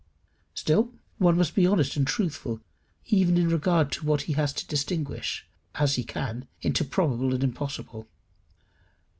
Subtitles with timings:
[0.55, 2.59] Still, one must be honest and truthful
[3.05, 7.43] even in regard to what he has to distinguish, as he can, into probable and
[7.43, 8.07] impossible.